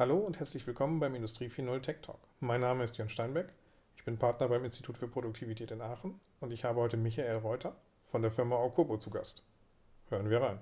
[0.00, 2.20] Hallo und herzlich willkommen beim Industrie 4.0 Tech Talk.
[2.38, 3.52] Mein Name ist Jörn Steinbeck.
[3.96, 7.76] Ich bin Partner beim Institut für Produktivität in Aachen und ich habe heute Michael Reuter
[8.04, 9.42] von der Firma Aukobo zu Gast.
[10.08, 10.60] Hören wir rein.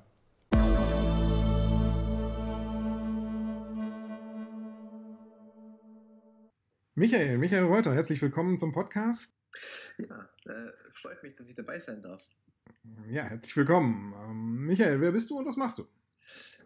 [6.94, 9.36] Michael, Michael Reuter, herzlich willkommen zum Podcast.
[9.98, 12.26] Ja, äh, freut mich, dass ich dabei sein darf.
[13.06, 14.14] Ja, herzlich willkommen.
[14.18, 15.86] Ähm, Michael, wer bist du und was machst du?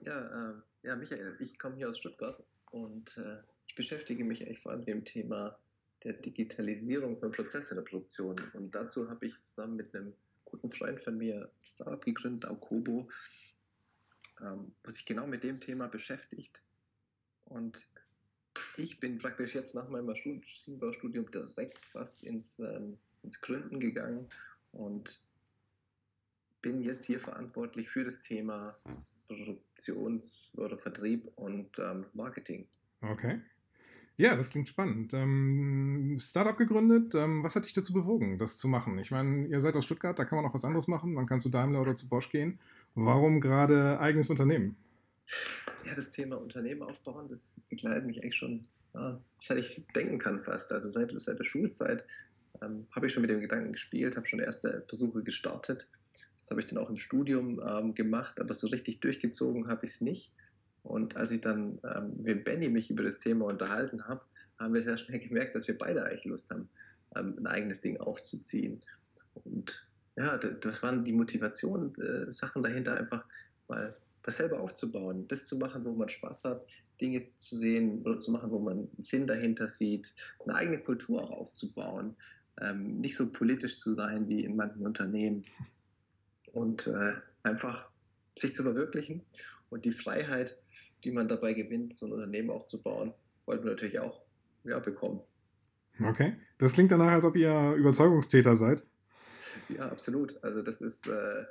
[0.03, 2.41] Ja, äh, ja Michael, ich komme hier aus Stuttgart
[2.71, 5.59] und äh, ich beschäftige mich eigentlich vor allem mit dem Thema
[6.03, 8.37] der Digitalisierung von Prozessen der Produktion.
[8.55, 13.09] Und dazu habe ich zusammen mit einem guten Freund von mir ein Startup gegründet, Aukobo,
[14.41, 16.63] ähm, was sich genau mit dem Thema beschäftigt.
[17.45, 17.87] Und
[18.77, 24.29] ich bin praktisch jetzt nach meinem Maschinenbaustudium direkt fast ins, ähm, ins Gründen gegangen
[24.73, 25.23] und
[26.63, 28.75] bin jetzt hier verantwortlich für das Thema
[29.31, 32.67] Produktions- oder Vertrieb und ähm, Marketing.
[33.01, 33.41] Okay.
[34.17, 35.15] Ja, das klingt spannend.
[35.15, 38.99] Ähm, Startup gegründet, ähm, was hat dich dazu bewogen, das zu machen?
[38.99, 41.15] Ich meine, ihr seid aus Stuttgart, da kann man auch was anderes machen.
[41.15, 42.59] Man kann zu Daimler oder zu Bosch gehen.
[42.95, 44.77] Warum gerade eigenes Unternehmen?
[45.87, 50.43] Ja, das Thema Unternehmen aufbauen, das begleitet mich eigentlich schon, ja, seit ich denken kann
[50.43, 50.73] fast.
[50.73, 52.05] Also seit, seit der Schulzeit
[52.61, 55.89] ähm, habe ich schon mit dem Gedanken gespielt, habe schon erste Versuche gestartet.
[56.41, 59.93] Das habe ich dann auch im Studium ähm, gemacht, aber so richtig durchgezogen habe ich
[59.93, 60.33] es nicht.
[60.83, 64.23] Und als ich dann ähm, mit Benny mich über das Thema unterhalten habe,
[64.59, 66.69] haben wir sehr schnell gemerkt, dass wir beide eigentlich Lust haben,
[67.17, 68.81] ähm, ein eigenes Ding aufzuziehen.
[69.35, 69.87] Und
[70.17, 73.25] ja, das waren die Motivation, äh, Sachen dahinter einfach
[73.69, 76.67] mal das selber aufzubauen, das zu machen, wo man Spaß hat,
[77.01, 80.13] Dinge zu sehen oder zu machen, wo man Sinn dahinter sieht,
[80.45, 82.17] eine eigene Kultur auch aufzubauen,
[82.61, 85.43] ähm, nicht so politisch zu sein wie in manchen Unternehmen
[86.53, 87.89] und äh, einfach
[88.39, 89.23] sich zu verwirklichen
[89.71, 90.59] und die Freiheit,
[91.05, 93.15] die man dabei gewinnt, so ein Unternehmen aufzubauen,
[93.47, 94.23] wollten wir natürlich auch
[94.65, 95.21] ja, bekommen.
[96.03, 98.83] Okay, das klingt danach, als ob ihr Überzeugungstäter seid.
[99.69, 100.43] Ja, absolut.
[100.43, 101.45] Also das ist äh,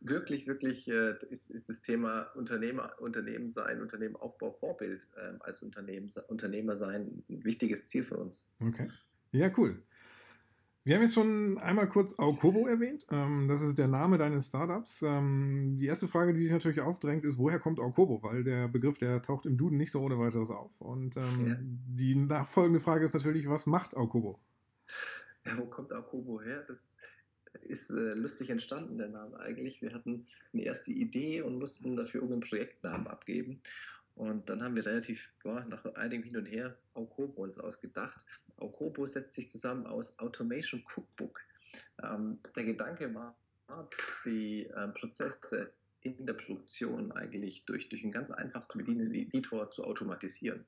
[0.00, 6.10] wirklich, wirklich äh, ist, ist das Thema Unternehmer, Unternehmen sein, Unternehmenaufbau, Vorbild äh, als Unternehmen,
[6.28, 8.48] Unternehmer sein ein wichtiges Ziel für uns.
[8.60, 8.88] Okay.
[9.32, 9.82] Ja, cool.
[10.84, 13.06] Wir haben jetzt schon einmal kurz Aukobo erwähnt.
[13.10, 15.02] Ähm, das ist der Name deines Startups.
[15.02, 18.20] Ähm, die erste Frage, die sich natürlich aufdrängt, ist, woher kommt Aukobo?
[18.24, 20.72] Weil der Begriff, der taucht im Duden nicht so ohne weiteres auf.
[20.80, 21.56] Und ähm, ja.
[21.60, 24.40] die nachfolgende Frage ist natürlich, was macht Aukobo?
[25.46, 26.64] Ja, wo kommt Aukobo her?
[26.66, 26.96] Das
[27.60, 29.82] ist äh, lustig entstanden, der Name eigentlich.
[29.82, 33.60] Wir hatten eine erste Idee und mussten dafür irgendeinen Projektnamen abgeben.
[34.14, 38.24] Und dann haben wir relativ, boah, nach einigem Hin und Her Aukobo uns ausgedacht.
[38.62, 41.40] Aukobo setzt sich zusammen aus Automation Cookbook.
[42.02, 43.36] Ähm, der Gedanke war,
[44.24, 49.70] die ähm, Prozesse in der Produktion eigentlich durch, durch einen ganz einfach zu bedienenden Editor
[49.70, 50.66] zu automatisieren.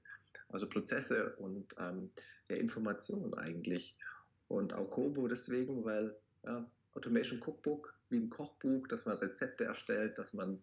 [0.49, 2.11] Also Prozesse und ähm,
[2.49, 3.97] ja, Informationen eigentlich.
[4.49, 10.33] Und Aukobo deswegen, weil ja, Automation Cookbook wie ein Kochbuch, dass man Rezepte erstellt, dass
[10.33, 10.63] man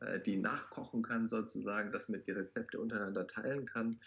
[0.00, 4.00] äh, die nachkochen kann sozusagen, dass man die Rezepte untereinander teilen kann.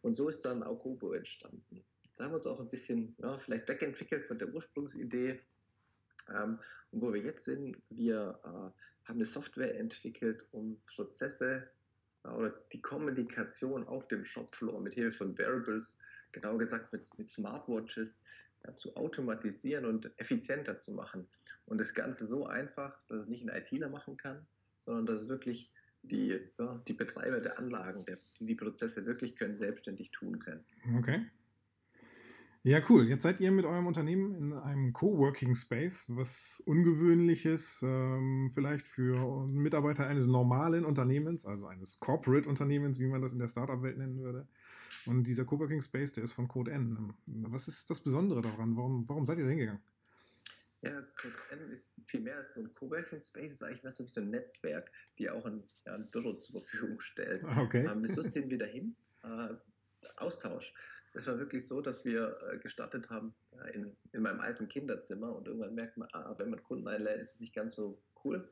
[0.00, 1.84] Und so ist dann Aukobo entstanden.
[2.18, 5.40] Da haben wir uns auch ein bisschen ja, vielleicht wegentwickelt von der Ursprungsidee.
[6.34, 6.58] Ähm,
[6.90, 11.70] und wo wir jetzt sind, wir äh, haben eine Software entwickelt, um Prozesse
[12.24, 15.98] äh, oder die Kommunikation auf dem Shopfloor mit Hilfe von Variables,
[16.32, 18.24] genau gesagt mit, mit Smartwatches,
[18.66, 21.28] ja, zu automatisieren und effizienter zu machen.
[21.66, 24.44] Und das Ganze so einfach, dass es nicht ein ITler machen kann,
[24.80, 29.54] sondern dass wirklich die, ja, die Betreiber der Anlagen, der, die die Prozesse wirklich können,
[29.54, 30.64] selbstständig tun können.
[30.98, 31.26] Okay.
[32.64, 33.08] Ja, cool.
[33.08, 39.46] Jetzt seid ihr mit eurem Unternehmen in einem Coworking Space, was ungewöhnliches, ähm, vielleicht für
[39.46, 44.46] Mitarbeiter eines normalen Unternehmens, also eines Corporate-Unternehmens, wie man das in der Startup-Welt nennen würde.
[45.06, 47.14] Und dieser Coworking Space, der ist von Code N.
[47.26, 48.76] Was ist das Besondere daran?
[48.76, 49.82] Warum, warum seid ihr da hingegangen?
[50.82, 54.04] Ja, Code N ist viel mehr als so ein Coworking Space, ist eigentlich mehr so
[54.04, 57.44] wie so ein Netzwerk, die auch ein, ja, ein Büro zur Verfügung stellt.
[57.44, 57.86] Okay.
[57.86, 58.96] Ähm, wieso sind wir dahin?
[59.22, 59.54] Äh,
[60.16, 60.74] Austausch.
[61.18, 65.34] Es war wirklich so, dass wir äh, gestartet haben ja, in, in meinem alten Kinderzimmer
[65.34, 68.48] und irgendwann merkt man, ah, wenn man Kunden einlädt, ist es nicht ganz so cool,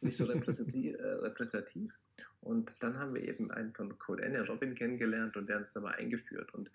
[0.00, 1.92] nicht so repräsentativ, äh, repräsentativ.
[2.40, 5.74] Und dann haben wir eben einen von Code N, Robin, kennengelernt und der hat uns
[5.74, 6.54] da mal eingeführt.
[6.54, 6.70] Und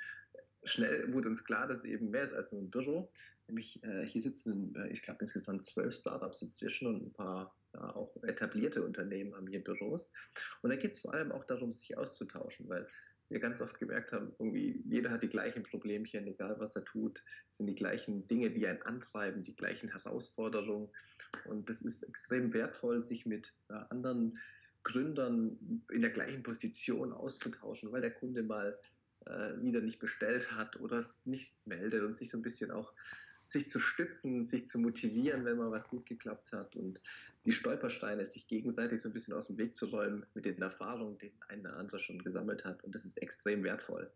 [0.64, 3.10] schnell wurde uns klar, dass es eben mehr ist als nur ein Büro.
[3.48, 7.96] Nämlich äh, hier sitzen, äh, ich glaube, insgesamt zwölf Startups inzwischen und ein paar ja,
[7.96, 10.12] auch etablierte Unternehmen haben hier Büros.
[10.62, 12.88] Und da geht es vor allem auch darum, sich auszutauschen, weil
[13.32, 17.24] wir ganz oft gemerkt haben, irgendwie jeder hat die gleichen Problemchen, egal was er tut,
[17.50, 20.90] sind die gleichen Dinge, die einen antreiben, die gleichen Herausforderungen.
[21.46, 23.54] Und das ist extrem wertvoll, sich mit
[23.90, 24.38] anderen
[24.84, 28.78] Gründern in der gleichen Position auszutauschen, weil der Kunde mal
[29.26, 32.94] äh, wieder nicht bestellt hat oder es nicht meldet und sich so ein bisschen auch
[33.52, 37.02] sich zu stützen, sich zu motivieren, wenn mal was gut geklappt hat und
[37.46, 41.18] die Stolpersteine sich gegenseitig so ein bisschen aus dem Weg zu räumen mit den Erfahrungen,
[41.18, 42.82] die ein oder andere schon gesammelt hat.
[42.84, 44.10] Und das ist extrem wertvoll.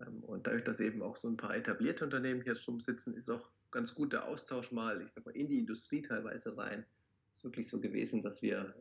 [0.00, 3.30] Ähm, und dadurch, dass eben auch so ein paar etablierte Unternehmen hier drum sitzen, ist
[3.30, 6.84] auch ganz gut der Austausch mal, ich sag mal, in die Industrie teilweise rein.
[7.32, 8.74] Ist wirklich so gewesen, dass wir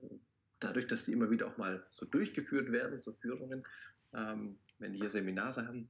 [0.59, 3.65] dadurch, dass die immer wieder auch mal so durchgeführt werden, so Führungen,
[4.13, 5.89] ähm, wenn die hier Seminare haben,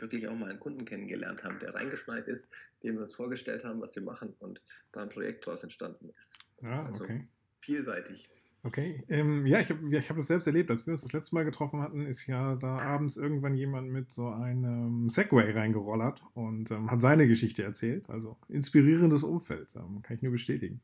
[0.00, 2.52] wirklich auch mal einen Kunden kennengelernt haben, der reingeschneit ist,
[2.82, 4.62] dem wir uns vorgestellt haben, was wir machen und
[4.92, 6.34] da ein Projekt daraus entstanden ist.
[6.62, 7.26] Ja, also okay.
[7.60, 8.28] vielseitig.
[8.64, 10.70] Okay, ähm, ja, ich habe ich hab das selbst erlebt.
[10.70, 14.10] Als wir uns das letzte Mal getroffen hatten, ist ja da abends irgendwann jemand mit
[14.10, 18.10] so einem Segway reingerollert und ähm, hat seine Geschichte erzählt.
[18.10, 20.80] Also inspirierendes Umfeld, ähm, kann ich nur bestätigen.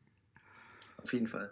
[1.03, 1.51] Auf jeden Fall.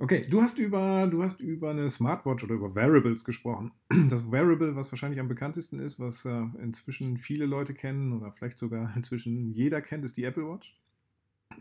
[0.00, 3.72] Okay, du hast über, du hast über eine Smartwatch oder über Wearables gesprochen.
[4.08, 8.58] Das Wearable, was wahrscheinlich am bekanntesten ist, was äh, inzwischen viele Leute kennen oder vielleicht
[8.58, 10.78] sogar inzwischen jeder kennt, ist die Apple Watch.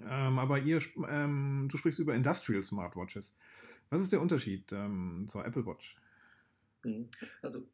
[0.03, 0.79] Ähm, aber ihr,
[1.09, 3.35] ähm, du sprichst über Industrial Smartwatches.
[3.89, 5.95] Was ist der Unterschied ähm, zur Apple Watch?
[6.83, 7.09] Mhm.
[7.41, 7.67] Also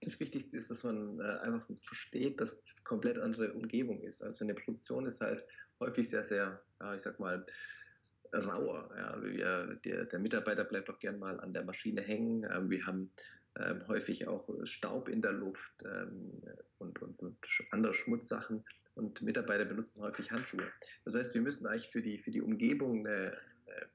[0.00, 4.20] das Wichtigste ist, dass man äh, einfach versteht, dass es eine komplett andere Umgebung ist.
[4.20, 5.44] Also eine Produktion ist halt
[5.78, 7.46] häufig sehr, sehr, ja, ich sag mal,
[8.32, 8.90] rauer.
[8.96, 9.22] Ja.
[9.22, 12.44] Wir, der, der, Mitarbeiter bleibt auch gern mal an der Maschine hängen.
[12.50, 13.10] Ähm, wir haben
[13.58, 16.42] ähm, häufig auch Staub in der Luft ähm,
[16.78, 17.36] und, und, und,
[17.70, 18.64] andere Schmutzsachen
[18.94, 20.66] und Mitarbeiter benutzen häufig Handschuhe.
[21.04, 23.36] Das heißt, wir müssen eigentlich für die, für die Umgebung eine,
[23.66, 23.88] eine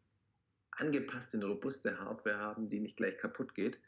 [0.72, 3.80] angepasste, eine robuste Hardware haben, die nicht gleich kaputt geht.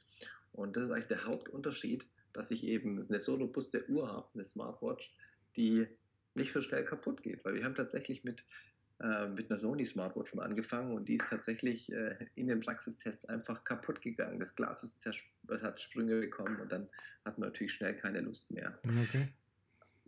[0.51, 4.44] Und das ist eigentlich der Hauptunterschied, dass ich eben eine so robuste Uhr habe, eine
[4.44, 5.13] Smartwatch,
[5.56, 5.88] die
[6.34, 7.44] nicht so schnell kaputt geht.
[7.46, 8.44] Weil wir haben tatsächlich mit äh,
[9.30, 13.63] mit einer Sony Smartwatch mal angefangen und die ist tatsächlich äh, in den Praxistests einfach
[13.63, 14.40] kaputt gegangen.
[14.40, 15.06] Das Glas ist
[15.62, 16.90] hat Sprünge bekommen und dann
[17.25, 18.78] hat man natürlich schnell keine Lust mehr.
[18.86, 19.30] Okay.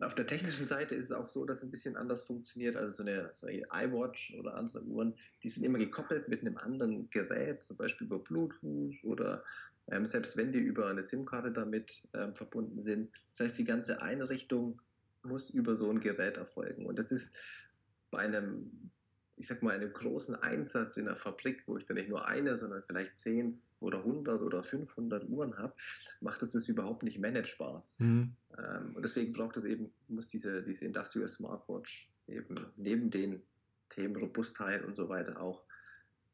[0.00, 2.76] Auf der technischen Seite ist es auch so, dass es ein bisschen anders funktioniert.
[2.76, 6.56] Also so eine, so eine iWatch oder andere Uhren, die sind immer gekoppelt mit einem
[6.58, 9.44] anderen Gerät, zum Beispiel über Bluetooth oder
[9.90, 13.10] ähm, selbst wenn die über eine SIM-Karte damit ähm, verbunden sind.
[13.30, 14.80] Das heißt, die ganze Einrichtung
[15.22, 16.86] muss über so ein Gerät erfolgen.
[16.86, 17.36] Und das ist
[18.12, 18.70] bei einem,
[19.36, 22.56] ich sag mal, einem großen Einsatz in der Fabrik, wo ich dann nicht nur eine,
[22.56, 25.74] sondern vielleicht 10 oder 100 oder 500 Uhren habe,
[26.20, 27.84] macht es das überhaupt nicht managebar.
[27.98, 28.36] Mhm.
[28.56, 33.42] Ähm, und deswegen braucht es eben, muss diese, diese Industrial Smartwatch eben neben den
[33.88, 35.64] Themen Robustheit und so weiter auch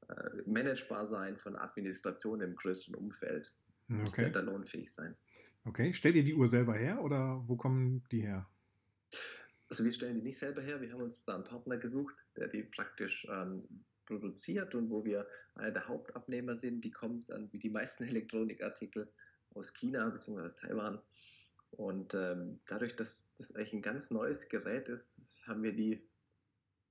[0.09, 3.53] äh, managebar sein von Administration im größeren Umfeld.
[3.91, 4.29] Okay.
[4.29, 5.17] Standalone-fähig sein.
[5.65, 8.47] Okay, stellt ihr die Uhr selber her oder wo kommen die her?
[9.69, 12.49] Also wir stellen die nicht selber her, wir haben uns da einen Partner gesucht, der
[12.49, 13.69] die praktisch ähm,
[14.07, 16.81] produziert und wo wir einer der Hauptabnehmer sind.
[16.83, 19.13] Die kommt dann wie die meisten Elektronikartikel
[19.55, 20.41] aus China bzw.
[20.41, 21.01] aus Taiwan.
[21.71, 26.09] Und ähm, dadurch, dass das eigentlich ein ganz neues Gerät ist, haben wir die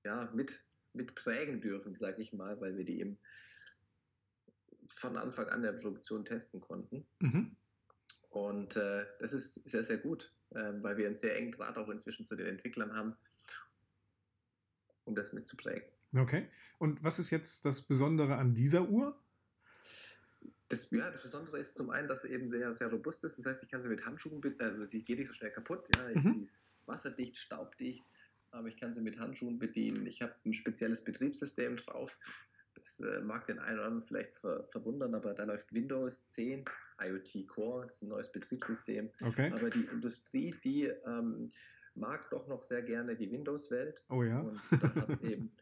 [0.04, 3.18] ja, mit, mit prägen dürfen, sage ich mal, weil wir die eben
[4.86, 7.06] von Anfang an der Produktion testen konnten.
[7.18, 7.56] Mhm.
[8.30, 12.24] Und äh, das ist sehr, sehr gut, weil wir einen sehr engen Draht auch inzwischen
[12.24, 13.16] zu den Entwicklern haben,
[15.04, 15.88] um das mitzuprägen.
[16.16, 16.48] Okay.
[16.78, 19.18] Und was ist jetzt das Besondere an dieser Uhr?
[20.68, 23.38] Das, ja, das Besondere ist zum einen, dass sie eben sehr, sehr robust ist.
[23.38, 25.88] Das heißt, ich kann sie mit Handschuhen, also sie geht nicht so schnell kaputt.
[25.96, 26.32] Ja, mhm.
[26.32, 28.04] Sie ist wasserdicht, staubdicht,
[28.50, 30.06] aber ich kann sie mit Handschuhen bedienen.
[30.06, 32.18] Ich habe ein spezielles Betriebssystem drauf.
[32.74, 36.64] Das äh, mag den einen oder anderen vielleicht ver verwundern, aber da läuft Windows 10
[37.00, 39.10] IoT Core, das ist ein neues Betriebssystem.
[39.22, 39.50] Okay.
[39.52, 41.48] Aber die Industrie, die ähm,
[41.94, 44.04] mag doch noch sehr gerne die Windows-Welt.
[44.08, 44.40] Oh ja.
[44.40, 45.52] Und da hat eben,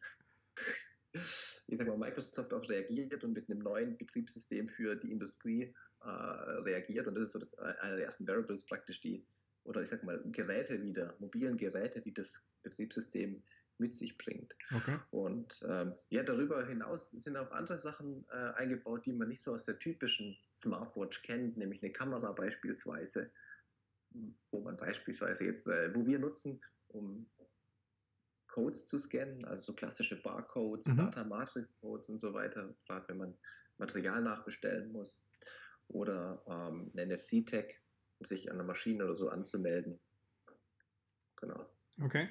[1.12, 6.08] ich sag mal, Microsoft auch reagiert und mit einem neuen Betriebssystem für die Industrie äh,
[6.08, 7.06] reagiert.
[7.06, 9.26] Und das ist so das, äh, einer der ersten Variables praktisch, die,
[9.64, 13.42] oder ich sag mal, Geräte wieder, mobilen Geräte, die das Betriebssystem
[13.78, 14.54] mit sich bringt.
[14.74, 14.98] Okay.
[15.10, 19.52] Und ähm, ja, darüber hinaus sind auch andere Sachen äh, eingebaut, die man nicht so
[19.52, 23.30] aus der typischen Smartwatch kennt, nämlich eine Kamera beispielsweise,
[24.50, 27.28] wo man beispielsweise jetzt, äh, wo wir nutzen, um
[28.48, 30.96] Codes zu scannen, also so klassische Barcodes, mhm.
[30.96, 33.34] Data Matrix Codes und so weiter, gerade wenn man
[33.76, 35.22] Material nachbestellen muss
[35.88, 37.66] oder ähm, ein NFC-Tag,
[38.18, 40.00] um sich an der Maschine oder so anzumelden.
[41.36, 41.68] Genau.
[42.02, 42.30] Okay.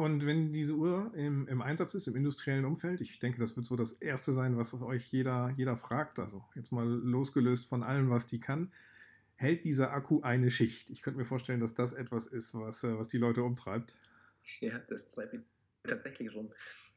[0.00, 3.66] Und wenn diese Uhr im, im, Einsatz ist, im industriellen Umfeld, ich denke, das wird
[3.66, 8.08] so das Erste sein, was euch jeder, jeder fragt, also jetzt mal losgelöst von allem,
[8.08, 8.72] was die kann,
[9.34, 10.88] hält dieser Akku eine Schicht?
[10.88, 13.94] Ich könnte mir vorstellen, dass das etwas ist, was, äh, was die Leute umtreibt.
[14.60, 15.42] Ja, das treibt mich
[15.82, 16.50] tatsächlich rum.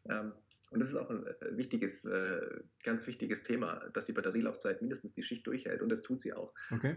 [0.10, 0.32] Ähm,
[0.70, 2.40] Und das ist auch ein äh, wichtiges, äh,
[2.84, 6.54] ganz wichtiges Thema, dass die Batterielaufzeit mindestens die Schicht durchhält und das tut sie auch.
[6.72, 6.96] Okay.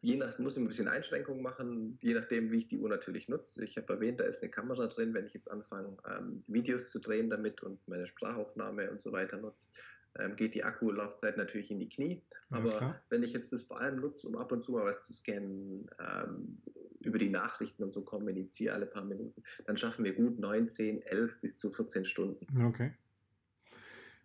[0.00, 3.28] Je nach, muss ich ein bisschen Einschränkungen machen, je nachdem, wie ich die Uhr natürlich
[3.28, 3.64] nutze.
[3.64, 7.00] Ich habe erwähnt, da ist eine Kamera drin, wenn ich jetzt anfange, ähm, Videos zu
[7.00, 9.72] drehen damit und meine Sprachaufnahme und so weiter nutze,
[10.18, 12.22] ähm, geht die Akkulaufzeit natürlich in die Knie.
[12.50, 15.12] Aber wenn ich jetzt das vor allem nutze, um ab und zu mal was zu
[15.12, 16.58] scannen, ähm,
[17.00, 21.02] über die Nachrichten und so kommuniziere alle paar Minuten, dann schaffen wir gut 9, 10,
[21.02, 22.46] 11 bis zu 14 Stunden.
[22.66, 22.92] Okay.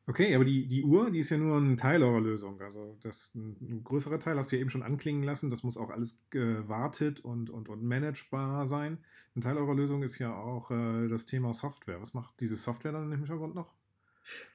[0.07, 2.59] Okay, aber die, die Uhr, die ist ja nur ein Teil eurer Lösung.
[2.61, 5.49] Also das ein größerer Teil hast du ja eben schon anklingen lassen.
[5.49, 8.97] Das muss auch alles gewartet und, und, und managebar sein.
[9.35, 12.01] Ein Teil eurer Lösung ist ja auch äh, das Thema Software.
[12.01, 13.73] Was macht diese Software dann im Hintergrund noch?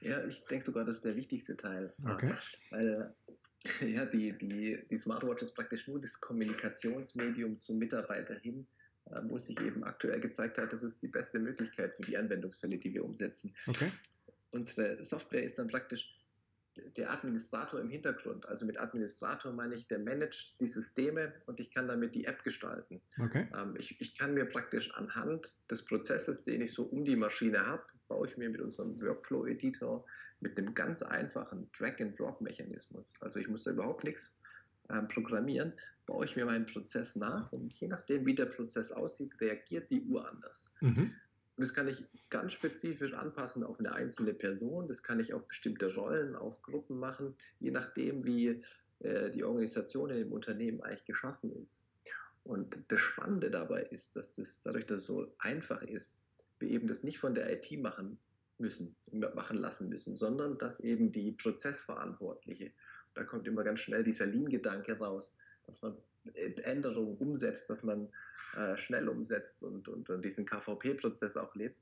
[0.01, 1.93] Ja, ich denke sogar, das ist der wichtigste Teil.
[2.03, 2.33] Okay.
[2.69, 3.15] Weil
[3.81, 8.67] ja, die, die, die Smartwatch ist praktisch nur das Kommunikationsmedium zum Mitarbeiter hin,
[9.05, 12.77] äh, wo sich eben aktuell gezeigt hat, das ist die beste Möglichkeit für die Anwendungsfälle,
[12.77, 13.55] die wir umsetzen.
[13.67, 13.91] Okay.
[14.51, 16.13] Unsere Software ist dann praktisch
[16.95, 18.47] der Administrator im Hintergrund.
[18.47, 22.43] Also mit Administrator meine ich, der managt die Systeme und ich kann damit die App
[22.43, 23.01] gestalten.
[23.19, 23.47] Okay.
[23.55, 27.65] Ähm, ich, ich kann mir praktisch anhand des Prozesses, den ich so um die Maschine
[27.65, 30.05] habe, baue ich mir mit unserem Workflow-Editor
[30.39, 34.35] mit einem ganz einfachen Drag-and-Drop-Mechanismus, also ich muss da überhaupt nichts
[34.89, 35.73] ähm, programmieren,
[36.05, 40.03] baue ich mir meinen Prozess nach und je nachdem, wie der Prozess aussieht, reagiert die
[40.03, 40.71] Uhr anders.
[40.81, 41.13] Mhm.
[41.57, 44.87] Und das kann ich ganz spezifisch anpassen auf eine einzelne Person.
[44.87, 48.63] Das kann ich auf bestimmte Rollen, auf Gruppen machen, je nachdem, wie
[48.99, 51.81] äh, die Organisation in dem Unternehmen eigentlich geschaffen ist.
[52.43, 56.19] Und das Spannende dabei ist, dass das dadurch, dass es so einfach ist,
[56.59, 58.19] wir eben das nicht von der IT machen
[58.59, 62.71] müssen, machen lassen müssen, sondern dass eben die Prozessverantwortliche,
[63.15, 65.35] da kommt immer ganz schnell dieser Lean-Gedanke raus,
[65.65, 65.97] dass man
[66.35, 68.09] Änderungen umsetzt, dass man
[68.55, 71.77] äh, schnell umsetzt und, und, und diesen KVP-Prozess auch lebt,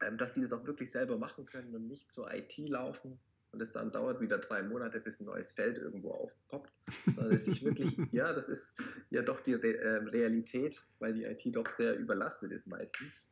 [0.00, 3.18] ähm, dass die das auch wirklich selber machen können und nicht zur IT laufen
[3.52, 6.72] und es dann dauert wieder drei Monate, bis ein neues Feld irgendwo aufpoppt,
[7.14, 8.74] sondern es sich wirklich, ja, das ist
[9.10, 13.28] ja doch die Re äh, Realität, weil die IT doch sehr überlastet ist meistens,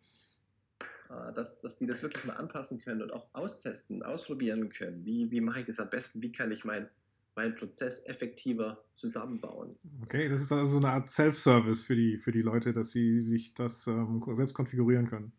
[1.09, 5.05] äh, dass, dass die das wirklich mal anpassen können und auch austesten, ausprobieren können.
[5.07, 6.21] Wie, wie mache ich das am besten?
[6.21, 6.89] Wie kann ich mein
[7.35, 9.77] meinen Prozess effektiver zusammenbauen.
[10.03, 13.21] Okay, das ist also so eine Art Self-Service für die, für die Leute, dass sie
[13.21, 15.33] sich das ähm, selbst konfigurieren können.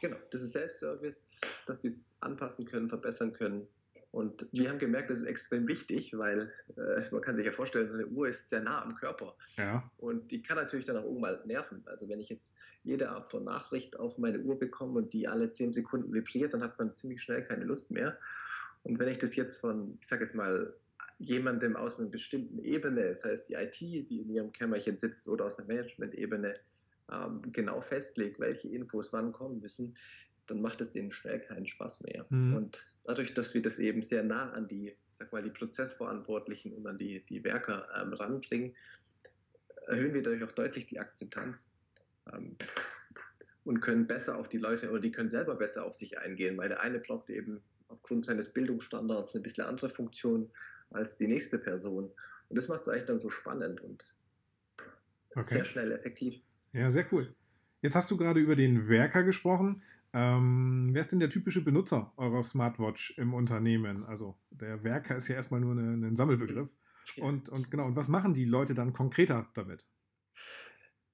[0.00, 1.26] Genau, das ist Self-Service,
[1.66, 3.66] dass sie es anpassen können, verbessern können.
[4.16, 7.88] Und wir haben gemerkt, das ist extrem wichtig, weil äh, man kann sich ja vorstellen,
[7.88, 9.36] so eine Uhr ist sehr nah am Körper.
[9.58, 9.90] Ja.
[9.98, 11.82] Und die kann natürlich dann auch irgendwann nerven.
[11.86, 15.52] Also wenn ich jetzt jede Art von Nachricht auf meine Uhr bekomme und die alle
[15.52, 18.16] zehn Sekunden vibriert, dann hat man ziemlich schnell keine Lust mehr.
[18.84, 20.72] Und wenn ich das jetzt von, ich sage jetzt mal,
[21.18, 25.46] jemandem aus einer bestimmten Ebene, das heißt die IT, die in ihrem Kämmerchen sitzt oder
[25.46, 26.56] aus einer Management-Ebene,
[27.10, 29.94] ähm, genau festlegt, welche Infos wann kommen müssen,
[30.46, 32.26] dann macht es denen schnell keinen Spaß mehr.
[32.30, 32.56] Mhm.
[32.56, 36.86] Und dadurch, dass wir das eben sehr nah an die, sag mal, die Prozessverantwortlichen und
[36.86, 38.74] an die, die Werker ähm, ranbringen,
[39.86, 41.70] erhöhen wir dadurch auch deutlich die Akzeptanz
[42.32, 42.56] ähm,
[43.64, 46.68] und können besser auf die Leute oder die können selber besser auf sich eingehen, weil
[46.68, 50.50] der eine braucht eben aufgrund seines Bildungsstandards eine bisschen andere Funktion
[50.90, 52.10] als die nächste Person.
[52.48, 54.04] Und das macht es eigentlich dann so spannend und
[55.34, 55.54] okay.
[55.54, 56.40] sehr schnell effektiv.
[56.72, 57.34] Ja, sehr cool.
[57.82, 59.82] Jetzt hast du gerade über den Werker gesprochen.
[60.12, 64.04] Ähm, wer ist denn der typische Benutzer eurer Smartwatch im Unternehmen?
[64.04, 66.70] Also der Werker ist ja erstmal nur eine, ein Sammelbegriff.
[67.16, 67.24] Ja.
[67.24, 69.84] Und, und genau, und was machen die Leute dann konkreter damit?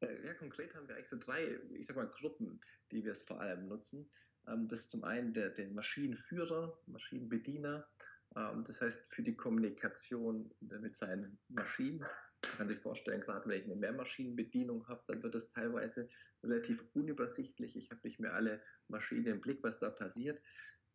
[0.00, 2.60] Äh, ja, konkret haben wir eigentlich so drei, ich sag mal, Gruppen,
[2.90, 4.08] die wir es vor allem nutzen.
[4.46, 7.86] Ähm, das ist zum einen der, der Maschinenführer, Maschinenbediener,
[8.34, 13.64] das heißt, für die Kommunikation mit seinen Maschinen, man kann sich vorstellen, gerade wenn ich
[13.64, 16.08] eine Mehrmaschinenbedienung habe, dann wird es teilweise
[16.42, 17.76] relativ unübersichtlich.
[17.76, 20.40] Ich habe nicht mehr alle Maschinen im Blick, was da passiert.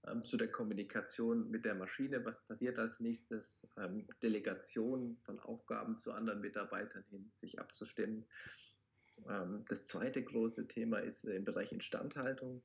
[0.06, 3.68] Ähm, zu der Kommunikation mit der Maschine, was passiert als nächstes?
[3.78, 8.26] Ähm, Delegation von Aufgaben zu anderen Mitarbeitern hin, sich abzustimmen.
[9.28, 12.62] Ähm, das zweite große Thema ist im Bereich Instandhaltung.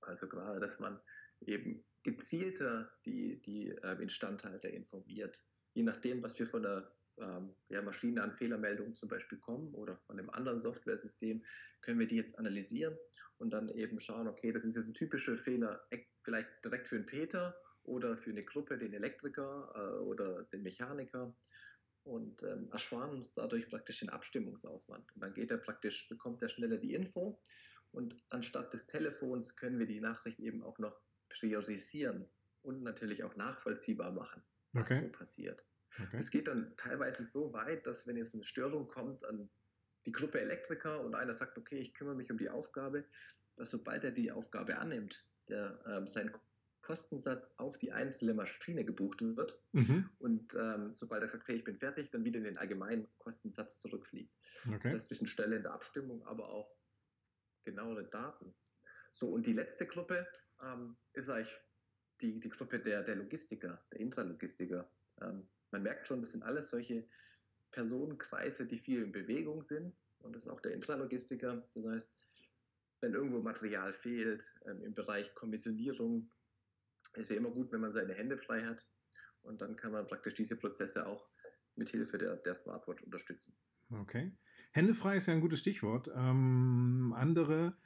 [0.00, 1.00] Also gerade, dass man
[1.40, 5.42] eben gezielter die, die äh, Instandhalter informiert.
[5.74, 9.96] Je nachdem, was wir von der ähm, ja, Maschine an Fehlermeldungen zum Beispiel kommen oder
[10.06, 11.44] von einem anderen Softwaresystem,
[11.80, 12.96] können wir die jetzt analysieren
[13.38, 15.86] und dann eben schauen, okay, das ist jetzt ein typischer Fehler,
[16.22, 21.34] vielleicht direkt für den Peter oder für eine Gruppe, den Elektriker äh, oder den Mechaniker
[22.04, 25.14] und ähm, ersparen uns dadurch praktisch den Abstimmungsaufwand.
[25.14, 27.40] Und dann geht er praktisch, bekommt er schneller die Info
[27.92, 31.00] und anstatt des Telefons können wir die Nachricht eben auch noch
[31.38, 32.28] priorisieren
[32.62, 35.00] und natürlich auch nachvollziehbar machen, was okay.
[35.02, 35.64] so passiert.
[36.02, 36.18] Okay.
[36.18, 39.48] Es geht dann teilweise so weit, dass wenn jetzt eine Störung kommt an
[40.04, 43.04] die Gruppe Elektriker und einer sagt, okay, ich kümmere mich um die Aufgabe,
[43.56, 46.32] dass sobald er die Aufgabe annimmt, der ähm, sein
[46.82, 49.60] Kostensatz auf die einzelne Maschine gebucht wird.
[49.72, 50.08] Mhm.
[50.18, 53.80] Und ähm, sobald er sagt, okay, ich bin fertig, dann wieder in den allgemeinen Kostensatz
[53.80, 54.32] zurückfliegt.
[54.68, 54.92] Okay.
[54.92, 56.70] Das ist ein bisschen Stelle in der Abstimmung, aber auch
[57.64, 58.54] genauere Daten.
[59.12, 60.28] So, und die letzte Gruppe
[60.62, 61.56] ähm, ist eigentlich
[62.20, 64.90] die, die Gruppe der, der Logistiker, der Intralogistiker.
[65.20, 67.06] Ähm, man merkt schon, das sind alles solche
[67.72, 69.94] Personenkreise, die viel in Bewegung sind.
[70.20, 71.68] Und das ist auch der Intralogistiker.
[71.74, 72.10] Das heißt,
[73.00, 76.30] wenn irgendwo Material fehlt, ähm, im Bereich Kommissionierung,
[77.14, 78.86] ist ja immer gut, wenn man seine Hände frei hat.
[79.42, 81.28] Und dann kann man praktisch diese Prozesse auch
[81.76, 83.56] mit Hilfe der, der Smartwatch unterstützen.
[83.90, 84.32] Okay.
[84.72, 86.08] Hände frei ist ja ein gutes Stichwort.
[86.14, 87.76] Ähm, andere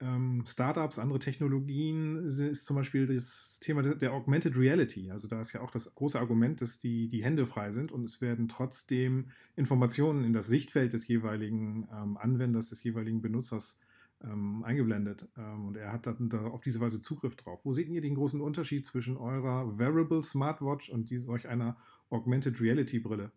[0.00, 5.10] ähm, Startups, andere Technologien ist zum Beispiel das Thema der, Augmented Reality.
[5.10, 8.04] Also da ist ja auch das große Argument, dass die, die Hände frei sind und
[8.04, 13.78] es werden trotzdem Informationen in das Sichtfeld des jeweiligen ähm, Anwenders, des jeweiligen Benutzers
[14.22, 17.64] ähm, eingeblendet ähm, und er hat dann da auf diese Weise Zugriff drauf.
[17.64, 21.76] Wo seht ihr den großen Unterschied zwischen eurer Wearable Smartwatch und die, solch einer
[22.10, 23.32] Augmented Reality Brille?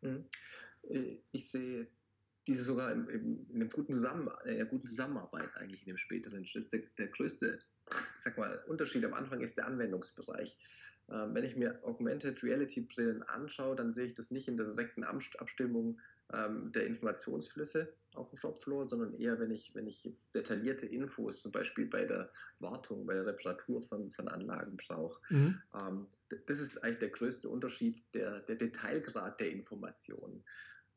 [0.00, 0.24] Hm.
[0.88, 1.86] Äh, ich sehe
[2.46, 6.44] diese sogar in, in, in, guten, Zusammen, in einer guten Zusammenarbeit eigentlich in dem späteren
[6.46, 6.72] Schritt.
[6.72, 7.58] Der, der größte
[8.16, 10.58] ich sag mal, Unterschied am Anfang ist der Anwendungsbereich.
[11.08, 14.66] Ähm, wenn ich mir Augmented Reality Brillen anschaue, dann sehe ich das nicht in der
[14.66, 16.00] direkten Abstimmung
[16.32, 21.42] ähm, der Informationsflüsse auf dem Shopfloor, sondern eher, wenn ich, wenn ich jetzt detaillierte Infos
[21.42, 25.20] zum Beispiel bei der Wartung, bei der Reparatur von, von Anlagen brauche.
[25.32, 25.62] Mhm.
[25.74, 26.06] Ähm,
[26.46, 30.42] das ist eigentlich der größte Unterschied, der, der Detailgrad der Informationen.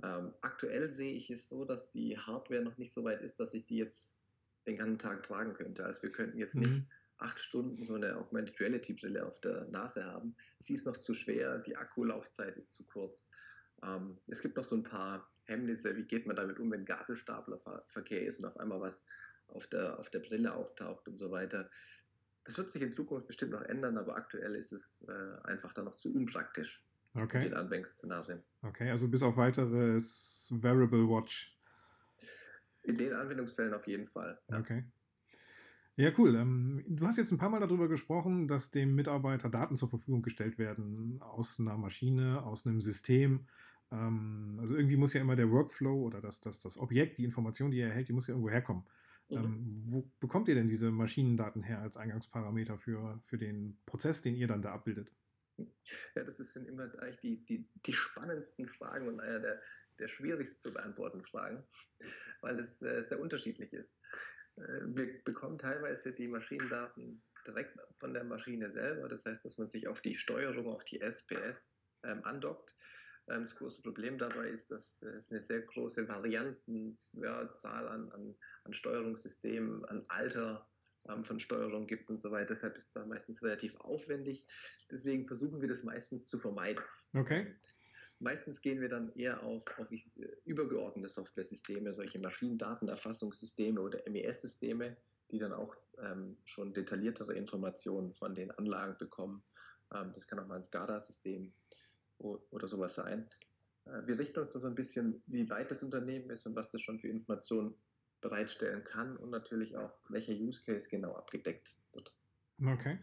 [0.02, 3.54] Ähm, aktuell sehe ich es so, dass die Hardware noch nicht so weit ist, dass
[3.54, 4.18] ich die jetzt
[4.66, 5.86] den ganzen Tag tragen könnte.
[5.86, 6.62] Also wir könnten jetzt mhm.
[6.62, 6.84] nicht
[7.18, 10.36] acht Stunden so eine Augmented Reality Brille auf der Nase haben.
[10.60, 13.30] Sie ist noch zu schwer, die Akkulaufzeit ist zu kurz.
[13.84, 18.26] Ähm, es gibt noch so ein paar Hemmnisse, wie geht man damit um, wenn Gabelstaplerverkehr
[18.26, 19.04] ist und auf einmal was
[19.48, 21.70] auf der, auf der Brille auftaucht und so weiter.
[22.46, 25.86] Das wird sich in Zukunft bestimmt noch ändern, aber aktuell ist es äh, einfach dann
[25.86, 26.84] noch zu unpraktisch
[27.16, 27.38] okay.
[27.38, 28.44] in den Anwendungsszenarien.
[28.62, 31.58] Okay, also bis auf weiteres Wearable Watch.
[32.84, 34.40] In den Anwendungsfällen auf jeden Fall.
[34.50, 34.60] Ja.
[34.60, 34.84] Okay.
[35.96, 36.34] Ja, cool.
[36.36, 40.22] Ähm, du hast jetzt ein paar Mal darüber gesprochen, dass dem Mitarbeiter Daten zur Verfügung
[40.22, 43.48] gestellt werden aus einer Maschine, aus einem System.
[43.92, 47.72] Ähm, also irgendwie muss ja immer der Workflow oder das, das, das Objekt, die Information,
[47.72, 48.84] die er erhält, die muss ja irgendwo herkommen.
[49.30, 49.38] Mhm.
[49.38, 54.36] Ähm, wo bekommt ihr denn diese Maschinendaten her als Eingangsparameter für, für den Prozess, den
[54.36, 55.12] ihr dann da abbildet?
[56.16, 59.62] Ja, das sind immer eigentlich die, die, die spannendsten Fragen und einer der,
[60.00, 61.64] der schwierigst zu beantworten Fragen,
[62.42, 63.98] weil es äh, sehr unterschiedlich ist.
[64.58, 69.70] Äh, wir bekommen teilweise die Maschinendaten direkt von der Maschine selber, das heißt, dass man
[69.70, 71.72] sich auf die Steuerung, auf die SPS
[72.04, 72.76] ähm, andockt.
[73.28, 78.36] Ähm, das große Problem dabei ist, dass es eine sehr große Variantenzahl ja, an, an,
[78.64, 80.69] an Steuerungssystemen, an Alter
[81.24, 82.54] von Steuerung gibt und so weiter.
[82.54, 84.46] Deshalb ist da meistens relativ aufwendig.
[84.92, 86.84] Deswegen versuchen wir das meistens zu vermeiden.
[87.16, 87.56] Okay.
[88.20, 90.00] Meistens gehen wir dann eher auf, auf äh,
[90.44, 94.98] übergeordnete Software-Systeme, solche Maschinendatenerfassungssysteme oder MES-Systeme,
[95.32, 99.42] die dann auch ähm, schon detailliertere Informationen von den Anlagen bekommen.
[99.94, 101.54] Ähm, das kann auch mal ein SCADA-System
[102.18, 103.30] oder sowas sein.
[103.86, 106.70] Äh, wir richten uns da so ein bisschen, wie weit das Unternehmen ist und was
[106.70, 107.74] das schon für Informationen
[108.22, 112.14] bereitstellen kann und natürlich auch, welcher Use Case genau abgedeckt wird.
[112.64, 113.00] Okay.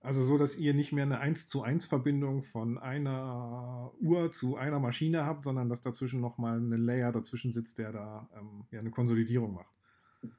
[0.00, 4.56] Also so, dass ihr nicht mehr eine 1 zu 1 Verbindung von einer Uhr zu
[4.56, 8.80] einer Maschine habt, sondern dass dazwischen nochmal ein Layer dazwischen sitzt, der da ähm, ja,
[8.80, 9.74] eine Konsolidierung macht.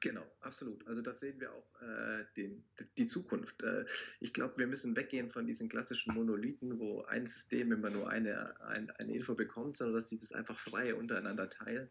[0.00, 0.86] Genau, absolut.
[0.86, 2.64] Also das sehen wir auch äh, den,
[2.96, 3.62] die Zukunft.
[3.62, 3.84] Äh,
[4.20, 8.60] ich glaube, wir müssen weggehen von diesen klassischen Monolithen, wo ein System immer nur eine,
[8.62, 11.88] ein, eine Info bekommt, sondern dass sie das einfach frei untereinander teilen.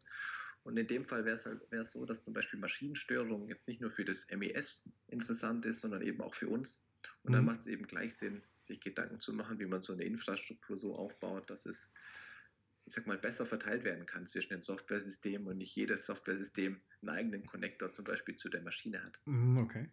[0.66, 3.82] Und in dem Fall wäre es halt, wär's so, dass zum Beispiel Maschinenstörung jetzt nicht
[3.82, 6.84] nur für das MES interessant ist, sondern eben auch für uns.
[7.22, 7.52] Und dann mhm.
[7.52, 10.96] macht es eben gleich Sinn, sich Gedanken zu machen, wie man so eine Infrastruktur so
[10.96, 11.94] aufbaut, dass es,
[12.86, 17.10] ich sag mal, besser verteilt werden kann zwischen den Softwaresystemen und nicht jedes Softwaresystem einen
[17.10, 19.20] eigenen Connector zum Beispiel zu der Maschine hat.
[19.26, 19.88] Mhm, okay.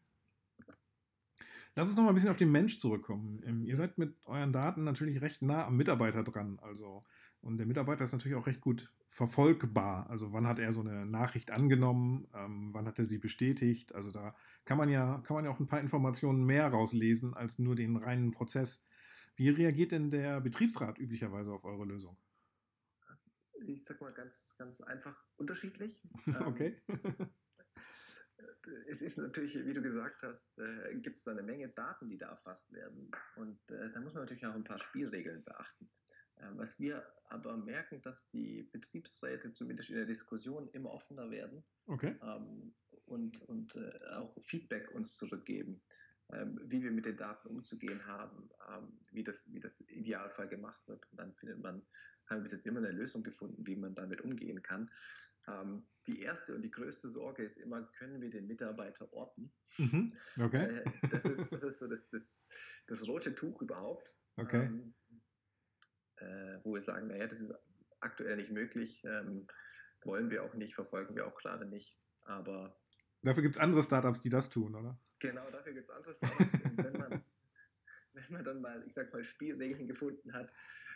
[1.74, 3.42] Lass uns noch mal ein bisschen auf den Mensch zurückkommen.
[3.44, 6.58] Ähm, ihr seid mit euren Daten natürlich recht nah am Mitarbeiter dran.
[6.60, 7.02] Also,
[7.42, 10.08] und der Mitarbeiter ist natürlich auch recht gut verfolgbar.
[10.08, 13.94] Also wann hat er so eine Nachricht angenommen, ähm, wann hat er sie bestätigt.
[13.94, 17.58] Also da kann man ja, kann man ja auch ein paar Informationen mehr rauslesen als
[17.58, 18.84] nur den reinen Prozess.
[19.34, 22.16] Wie reagiert denn der Betriebsrat üblicherweise auf eure Lösung?
[23.66, 26.00] Ich sag mal ganz, ganz einfach unterschiedlich.
[26.46, 26.80] okay.
[26.88, 27.30] Ähm,
[28.86, 32.18] es ist natürlich, wie du gesagt hast, äh, gibt es da eine Menge Daten, die
[32.18, 33.10] da erfasst werden.
[33.36, 35.90] Und äh, da muss man natürlich auch ein paar Spielregeln beachten.
[36.42, 41.64] Äh, was wir aber merken, dass die Betriebsräte zumindest in der Diskussion immer offener werden
[41.86, 42.16] okay.
[42.22, 42.74] ähm,
[43.06, 45.80] und, und äh, auch Feedback uns zurückgeben,
[46.30, 50.86] ähm, wie wir mit den Daten umzugehen haben, ähm, wie, das, wie das Idealfall gemacht
[50.86, 51.10] wird.
[51.10, 51.82] Und dann findet man,
[52.26, 54.90] haben wir bis jetzt immer eine Lösung gefunden, wie man damit umgehen kann.
[55.48, 59.52] Ähm, die erste und die größte Sorge ist immer, können wir den Mitarbeiter orten?
[59.78, 60.12] Mhm.
[60.38, 60.64] Okay.
[60.64, 62.48] Äh, das, ist, das ist so das, das,
[62.86, 64.16] das rote Tuch überhaupt.
[64.36, 64.68] Okay.
[66.22, 67.54] Äh, wo wir sagen, naja, das ist
[68.00, 69.46] aktuell nicht möglich, ähm,
[70.04, 71.98] wollen wir auch nicht, verfolgen wir auch gerade nicht.
[72.22, 72.76] Aber
[73.22, 74.98] dafür gibt es andere Startups, die das tun, oder?
[75.18, 76.64] Genau, dafür gibt es andere Startups.
[76.64, 77.24] und wenn man,
[78.12, 80.52] wenn man dann mal, ich sag mal, Spielregeln gefunden hat,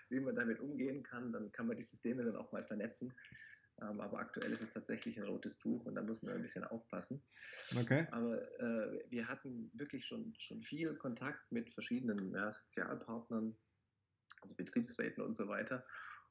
[0.09, 3.13] wie man damit umgehen kann, dann kann man die Systeme dann auch mal vernetzen.
[3.83, 6.65] Ähm, aber aktuell ist es tatsächlich ein rotes Tuch und da muss man ein bisschen
[6.65, 7.23] aufpassen.
[7.79, 8.07] Okay.
[8.11, 13.57] Aber äh, wir hatten wirklich schon, schon viel Kontakt mit verschiedenen ja, Sozialpartnern,
[14.43, 15.85] also Betriebsräten und so weiter.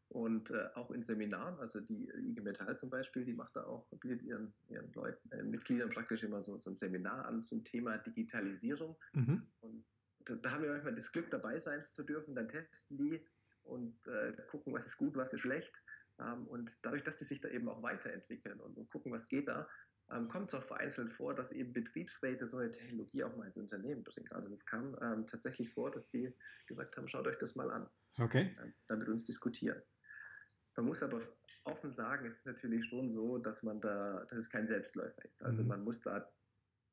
[0.09, 3.89] Und äh, auch in Seminaren, also die IG Metall zum Beispiel, die macht da auch,
[3.99, 7.97] bietet ihren, ihren Leuten, äh, Mitgliedern praktisch immer so, so ein Seminar an zum Thema
[7.97, 8.95] Digitalisierung.
[9.13, 9.47] Mhm.
[9.61, 9.85] Und
[10.25, 13.25] da haben wir manchmal das Glück, dabei sein zu dürfen, dann testen die
[13.63, 15.83] und äh, gucken, was ist gut, was ist schlecht.
[16.19, 19.47] Ähm, und dadurch, dass die sich da eben auch weiterentwickeln und, und gucken, was geht
[19.47, 19.67] da,
[20.11, 23.57] ähm, kommt es auch vereinzelt vor, dass eben Betriebsräte so eine Technologie auch mal ins
[23.57, 24.31] Unternehmen bringen.
[24.31, 26.33] Also es kam ähm, tatsächlich vor, dass die
[26.67, 27.89] gesagt haben, schaut euch das mal an.
[28.19, 28.55] Okay.
[28.61, 29.81] Ähm, dann mit uns diskutieren.
[30.77, 31.21] Man muss aber
[31.63, 35.41] offen sagen, es ist natürlich schon so, dass man da, dass es kein Selbstläufer ist.
[35.43, 35.69] Also Mhm.
[35.69, 36.29] man muss da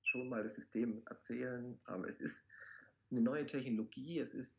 [0.03, 1.81] schon mal das System erzählen.
[1.85, 2.47] Aber es ist
[3.11, 4.59] eine neue Technologie, es ist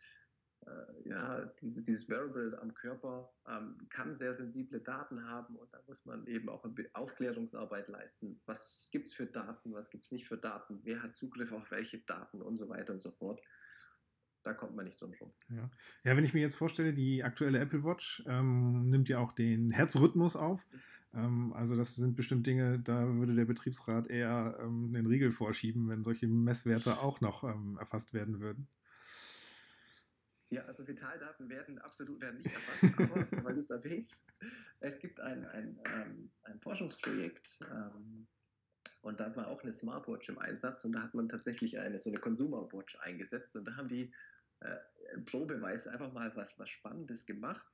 [0.65, 5.79] äh, ja, diese, dieses Wearable am Körper ähm, kann sehr sensible Daten haben und da
[5.87, 8.39] muss man eben auch Aufklärungsarbeit leisten.
[8.45, 11.69] Was gibt es für Daten, was gibt es nicht für Daten, wer hat Zugriff auf
[11.71, 13.41] welche Daten und so weiter und so fort.
[14.43, 15.33] Da kommt man nicht drum rum.
[15.49, 15.69] Ja.
[16.03, 19.71] ja, wenn ich mir jetzt vorstelle, die aktuelle Apple Watch ähm, nimmt ja auch den
[19.71, 20.65] Herzrhythmus auf.
[21.13, 25.87] Ähm, also das sind bestimmt Dinge, da würde der Betriebsrat eher ähm, den Riegel vorschieben,
[25.87, 28.67] wenn solche Messwerte auch noch ähm, erfasst werden würden.
[30.53, 34.23] Ja, also Vitaldaten werden absolut werden nicht erfasst, aber weil du es erwähnst,
[34.81, 38.27] es gibt ein, ein, ähm, ein Forschungsprojekt ähm,
[39.01, 42.11] und da war auch eine Smartwatch im Einsatz und da hat man tatsächlich eine so
[42.11, 44.13] eine Consumer Watch eingesetzt und da haben die
[44.59, 44.77] äh,
[45.25, 47.65] probeweise einfach mal was, was Spannendes gemacht.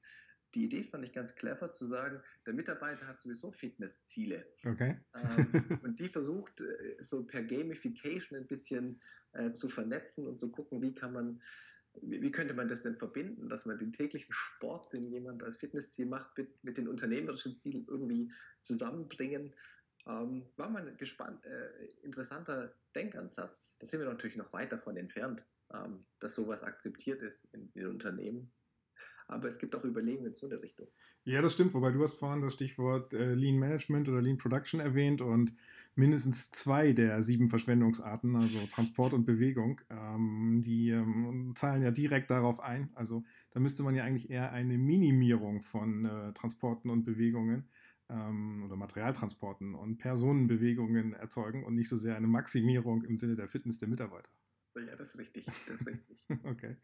[0.56, 4.48] Die Idee fand ich ganz clever zu sagen, der Mitarbeiter hat sowieso Fitnessziele.
[4.66, 5.00] Okay.
[5.14, 9.02] Ähm, und die versucht äh, so per Gamification ein bisschen
[9.34, 11.42] äh, zu vernetzen und zu gucken, wie kann man
[12.02, 16.06] wie, könnte man das denn verbinden, dass man den täglichen Sport, den jemand als Fitnessziel
[16.06, 19.54] macht, mit, mit den unternehmerischen Zielen irgendwie zusammenbringen?
[20.08, 23.78] Ähm, war mal ein gespannt, äh, interessanter Denkansatz.
[23.80, 27.88] Da sind wir natürlich noch weit davon entfernt, ähm, dass sowas akzeptiert ist in, in
[27.88, 28.52] Unternehmen.
[29.30, 30.88] Aber es gibt auch Überlegungen in so eine Richtung.
[31.24, 34.80] Ja, das stimmt, wobei du hast vorhin das Stichwort äh, Lean Management oder Lean Production
[34.80, 35.54] erwähnt und
[35.96, 42.32] mindestens zwei der sieben Verschwendungsarten, also Transport und Bewegung, ähm, die ähm, zahlen ja direkt
[42.32, 42.90] darauf ein.
[42.96, 47.70] Also da müsste man ja eigentlich eher eine Minimierung von äh, Transporten und Bewegungen
[48.10, 53.48] ähm, oder Materialtransporten und Personenbewegungen erzeugen und nicht so sehr eine Maximierung im Sinne der
[53.48, 54.32] Fitness der Mitarbeiter.
[54.76, 55.46] Ja, das ist richtig.
[55.68, 56.26] Das ist richtig.
[56.44, 56.78] okay.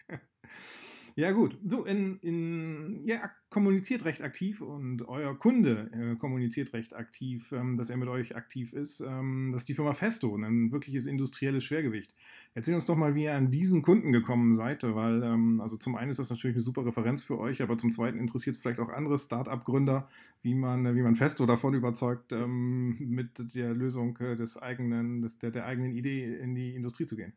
[1.18, 1.58] Ja, gut.
[1.66, 7.78] So, in, in, ja, kommuniziert recht aktiv und euer Kunde äh, kommuniziert recht aktiv, ähm,
[7.78, 9.00] dass er mit euch aktiv ist.
[9.00, 12.14] Ähm, das ist die Firma Festo, ein wirkliches industrielles Schwergewicht.
[12.54, 15.96] Erzähl uns doch mal, wie ihr an diesen Kunden gekommen seid, weil, ähm, also zum
[15.96, 18.82] einen ist das natürlich eine super Referenz für euch, aber zum zweiten interessiert es vielleicht
[18.82, 20.10] auch andere Start-up-Gründer,
[20.42, 25.40] wie man, wie man Festo davon überzeugt, ähm, mit der Lösung äh, des eigenen, des,
[25.40, 27.32] der, der eigenen Idee in die Industrie zu gehen.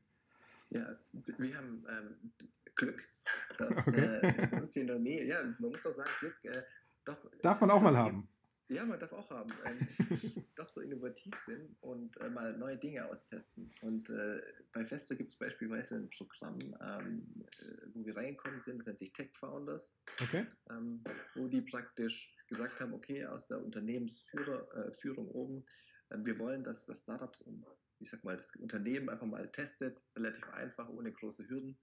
[0.70, 2.33] Ja, wir haben ähm,
[2.74, 3.02] Glück,
[3.59, 4.50] dass Okay.
[4.52, 6.62] äh, uns hier in der Nähe, ja, man muss doch sagen, Glück, äh,
[7.04, 7.31] doch.
[7.42, 8.28] Darf man auch mal haben.
[8.68, 9.50] Ja, man darf auch haben.
[9.64, 9.78] Ähm,
[10.57, 13.72] doch so innovativ sind und äh, mal neue Dinge austesten.
[13.81, 18.78] Und äh, bei Festo gibt es beispielsweise ein Programm, ähm, äh, wo wir reingekommen sind,
[18.81, 20.46] das nennt sich Tech Founders, Okay.
[20.70, 21.02] ähm,
[21.35, 25.64] wo die praktisch gesagt haben, okay, aus der Unternehmensführung äh, oben,
[26.11, 27.64] äh, wir wollen, dass das Startups und
[28.01, 31.79] ich sag mal, das Unternehmen einfach mal testet, relativ einfach, ohne große Hürden.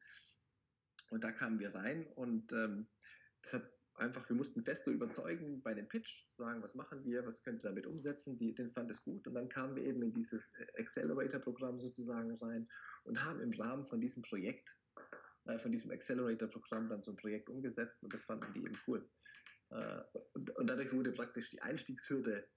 [1.09, 2.87] Und da kamen wir rein und ähm,
[3.43, 7.43] das hat einfach, wir mussten Festo überzeugen bei dem Pitch, sagen, was machen wir, was
[7.43, 9.27] könnt ihr damit umsetzen, die, den fand es gut.
[9.27, 12.67] Und dann kamen wir eben in dieses Accelerator-Programm sozusagen rein
[13.03, 14.69] und haben im Rahmen von diesem Projekt,
[15.45, 19.07] äh, von diesem Accelerator-Programm dann so ein Projekt umgesetzt und das fanden die eben cool.
[19.69, 20.01] Äh,
[20.33, 22.47] und, und dadurch wurde praktisch die Einstiegshürde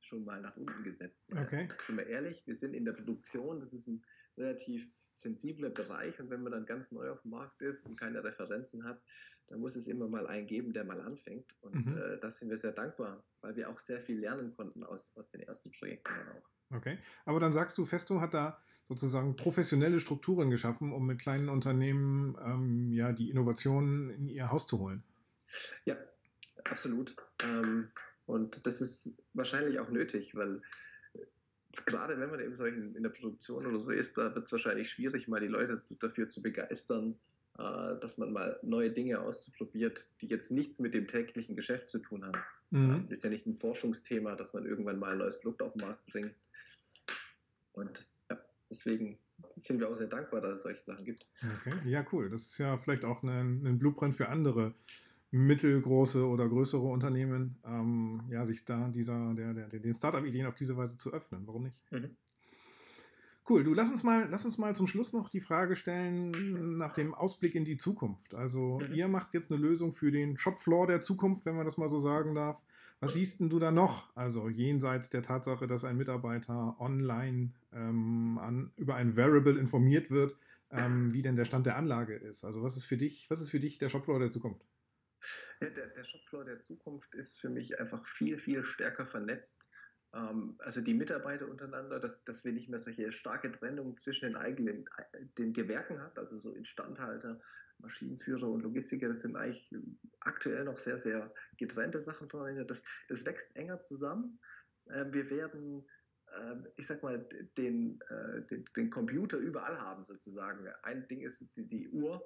[0.00, 1.28] schon mal nach unten gesetzt.
[1.32, 1.68] Okay.
[1.86, 4.04] Sind wir ehrlich, wir sind in der Produktion, das ist ein
[4.36, 8.22] relativ sensibler Bereich und wenn man dann ganz neu auf dem Markt ist und keine
[8.22, 9.02] Referenzen hat,
[9.48, 11.56] dann muss es immer mal einen geben, der mal anfängt.
[11.60, 11.96] Und mhm.
[11.96, 15.28] äh, das sind wir sehr dankbar, weil wir auch sehr viel lernen konnten aus, aus
[15.28, 16.48] den ersten Projekten dann auch.
[16.70, 21.48] Okay, aber dann sagst du, Festo hat da sozusagen professionelle Strukturen geschaffen, um mit kleinen
[21.48, 25.02] Unternehmen ähm, ja die Innovationen in ihr Haus zu holen.
[25.86, 25.96] Ja,
[26.64, 27.16] absolut.
[27.42, 27.88] Ähm,
[28.28, 30.60] und das ist wahrscheinlich auch nötig, weil
[31.86, 34.90] gerade wenn man eben so in, der Produktion oder so ist, da wird es wahrscheinlich
[34.90, 37.18] schwierig, mal die Leute zu, dafür zu begeistern,
[37.56, 42.00] äh, dass man mal neue Dinge ausprobiert, die jetzt nichts mit dem täglichen Geschäft zu
[42.00, 42.38] tun haben.
[42.70, 43.06] Mhm.
[43.08, 45.86] Äh, ist ja nicht ein Forschungsthema, dass man irgendwann mal ein neues Produkt auf den
[45.86, 46.34] Markt bringt.
[47.72, 48.38] Und ja,
[48.68, 49.18] deswegen
[49.56, 51.24] sind wir auch sehr dankbar, dass es solche Sachen gibt.
[51.60, 52.28] Okay, ja, cool.
[52.28, 54.74] Das ist ja vielleicht auch ein, ein Blueprint für andere
[55.30, 60.76] mittelgroße oder größere Unternehmen, ähm, ja, sich da dieser, der, der, den Startup-Ideen auf diese
[60.76, 61.46] Weise zu öffnen.
[61.46, 61.82] Warum nicht?
[61.90, 62.16] Mhm.
[63.48, 66.92] Cool, du lass uns mal, lass uns mal zum Schluss noch die Frage stellen nach
[66.92, 68.34] dem Ausblick in die Zukunft.
[68.34, 68.94] Also mhm.
[68.94, 71.98] ihr macht jetzt eine Lösung für den Shopfloor der Zukunft, wenn man das mal so
[71.98, 72.60] sagen darf.
[73.00, 74.14] Was siehst denn du da noch?
[74.16, 80.36] Also jenseits der Tatsache, dass ein Mitarbeiter online ähm, an, über ein Variable informiert wird,
[80.70, 82.44] ähm, wie denn der Stand der Anlage ist.
[82.44, 84.66] Also was ist für dich, was ist für dich der Shopfloor der Zukunft?
[85.60, 89.68] Der, der Shopfloor der Zukunft ist für mich einfach viel, viel stärker vernetzt.
[90.14, 94.36] Ähm, also die Mitarbeiter untereinander, dass, dass wir nicht mehr solche starke Trennung zwischen den
[94.36, 94.88] eigenen
[95.36, 97.40] den Gewerken haben, also so Instandhalter,
[97.78, 99.72] Maschinenführer und Logistiker, das sind eigentlich
[100.20, 102.64] aktuell noch sehr, sehr getrennte Sachen voneinander.
[102.64, 104.40] Das, das wächst enger zusammen.
[104.86, 105.86] Äh, wir werden ähm,
[106.76, 110.66] ich sag mal, den, äh, den, den, Computer überall haben sozusagen.
[110.82, 112.22] Ein Ding ist die, die Uhr,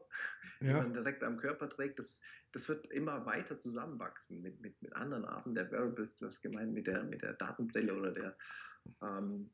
[0.61, 0.79] die ja.
[0.79, 1.99] man direkt am Körper trägt.
[1.99, 2.21] Das,
[2.53, 6.87] das wird immer weiter zusammenwachsen mit, mit, mit anderen Arten der Wearables, das gemeint mit
[6.87, 8.37] der, mit der Datenbrille oder der
[9.03, 9.51] ähm,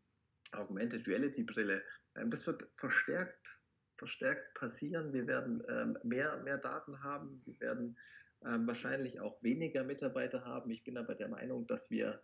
[0.52, 1.82] Augmented Reality Brille.
[2.16, 3.61] Ähm, das wird verstärkt,
[3.96, 5.12] verstärkt passieren.
[5.12, 7.42] Wir werden ähm, mehr, mehr Daten haben.
[7.44, 7.96] Wir werden
[8.44, 10.70] ähm, wahrscheinlich auch weniger Mitarbeiter haben.
[10.70, 12.22] Ich bin aber der Meinung, dass wir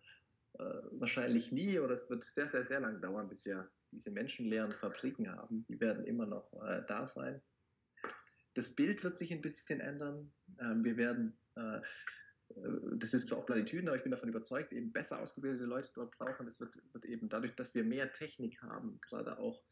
[0.58, 4.72] äh, wahrscheinlich nie oder es wird sehr, sehr, sehr lang dauern, bis wir diese menschenleeren
[4.72, 5.64] Fabriken haben.
[5.68, 7.42] Die werden immer noch äh, da sein.
[8.54, 10.32] Das Bild wird sich ein bisschen ändern.
[10.60, 11.80] Ähm, wir werden, äh,
[12.96, 16.16] das ist zwar auch Platitüden, aber ich bin davon überzeugt, eben besser ausgebildete Leute dort
[16.16, 16.46] brauchen.
[16.46, 19.64] Das wird, wird eben dadurch, dass wir mehr Technik haben, gerade auch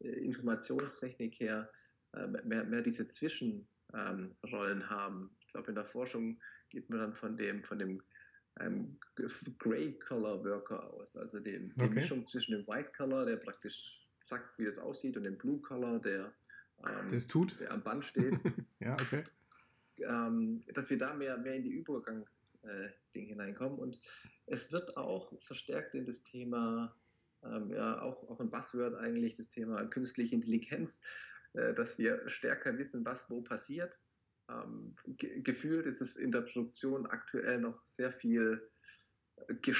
[0.00, 1.70] äh, Informationstechnik her,
[2.12, 5.36] äh, mehr, mehr diese Zwischenrollen ähm, haben.
[5.40, 8.02] Ich glaube, in der Forschung geht man dann von dem, von dem
[8.60, 8.98] einem
[9.58, 11.94] Grey Color Worker aus, also dem, die okay.
[11.94, 16.00] Mischung zwischen dem White Color, der praktisch sagt, wie das aussieht, und dem Blue Color,
[16.00, 16.32] der,
[16.86, 17.58] ähm, tut.
[17.60, 18.34] der am Band steht.
[18.80, 19.24] ja, okay.
[20.00, 23.78] Ähm, dass wir da mehr, mehr in die Übergangsding äh, hineinkommen.
[23.78, 23.98] Und
[24.46, 26.94] es wird auch verstärkt in das Thema,
[27.42, 31.00] ähm, ja, auch, auch ein Buzzword eigentlich, das Thema künstliche Intelligenz,
[31.54, 33.98] äh, dass wir stärker wissen, was wo passiert
[34.48, 38.70] ähm, ge gefühlt ist es in der Produktion aktuell noch sehr viel
[39.48, 39.72] äh,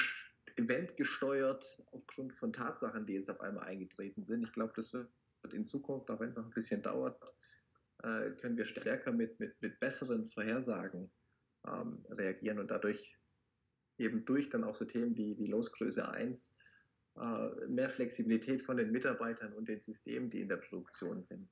[0.55, 4.43] eventgesteuert aufgrund von Tatsachen, die jetzt auf einmal eingetreten sind.
[4.43, 5.09] Ich glaube, das wird
[5.53, 7.21] in Zukunft, auch wenn es noch ein bisschen dauert,
[8.03, 11.11] äh, können wir stärker mit, mit, mit besseren Vorhersagen
[11.67, 13.17] ähm, reagieren und dadurch
[13.97, 16.55] eben durch dann auch so Themen wie, wie Losgröße 1
[17.17, 21.49] äh, mehr Flexibilität von den Mitarbeitern und den Systemen, die in der Produktion sind,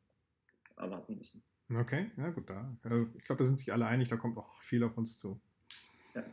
[0.78, 1.44] erwarten müssen.
[1.70, 2.78] Okay, ja gut, da.
[2.84, 5.40] Also ich glaube, da sind sich alle einig, da kommt noch viel auf uns zu.
[6.16, 6.24] Ja.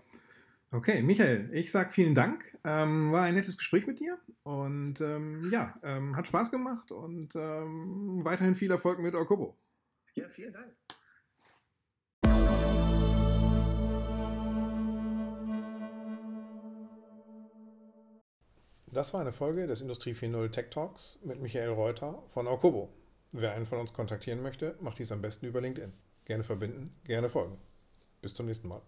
[0.70, 2.56] Okay, Michael, ich sage vielen Dank.
[2.64, 7.34] Ähm, war ein nettes Gespräch mit dir und ähm, ja, ähm, hat Spaß gemacht und
[7.36, 9.56] ähm, weiterhin viel Erfolg mit Okobo.
[10.14, 10.72] Ja, vielen Dank.
[18.86, 22.92] Das war eine Folge des Industrie 4.0 Tech Talks mit Michael Reuter von Okobo.
[23.36, 25.92] Wer einen von uns kontaktieren möchte, macht dies am besten über LinkedIn.
[26.24, 27.58] Gerne verbinden, gerne folgen.
[28.22, 28.80] Bis zum nächsten Mal.